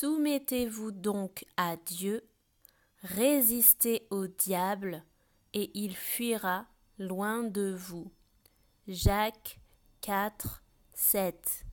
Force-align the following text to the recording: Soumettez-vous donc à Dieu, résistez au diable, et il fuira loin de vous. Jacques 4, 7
Soumettez-vous 0.00 0.92
donc 0.92 1.44
à 1.58 1.76
Dieu, 1.76 2.26
résistez 3.02 4.06
au 4.08 4.28
diable, 4.28 5.04
et 5.52 5.70
il 5.74 5.94
fuira 5.94 6.64
loin 6.98 7.42
de 7.42 7.74
vous. 7.76 8.10
Jacques 8.88 9.60
4, 10.00 10.64
7 10.94 11.66